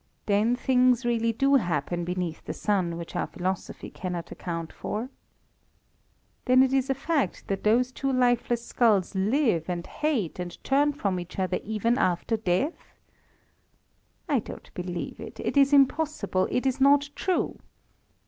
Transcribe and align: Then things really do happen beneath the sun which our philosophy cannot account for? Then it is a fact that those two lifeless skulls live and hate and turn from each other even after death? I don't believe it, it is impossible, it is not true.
Then 0.25 0.55
things 0.55 1.05
really 1.05 1.31
do 1.31 1.53
happen 1.57 2.03
beneath 2.05 2.43
the 2.43 2.55
sun 2.55 2.97
which 2.97 3.15
our 3.15 3.27
philosophy 3.27 3.91
cannot 3.91 4.31
account 4.31 4.73
for? 4.73 5.09
Then 6.45 6.63
it 6.63 6.73
is 6.73 6.89
a 6.89 6.95
fact 6.95 7.47
that 7.49 7.63
those 7.63 7.91
two 7.91 8.11
lifeless 8.11 8.65
skulls 8.65 9.13
live 9.13 9.69
and 9.69 9.85
hate 9.85 10.39
and 10.39 10.57
turn 10.63 10.91
from 10.93 11.19
each 11.19 11.37
other 11.37 11.59
even 11.63 11.99
after 11.99 12.35
death? 12.35 12.95
I 14.27 14.39
don't 14.39 14.71
believe 14.73 15.19
it, 15.19 15.39
it 15.39 15.55
is 15.55 15.71
impossible, 15.71 16.47
it 16.49 16.65
is 16.65 16.81
not 16.81 17.11
true. 17.13 17.59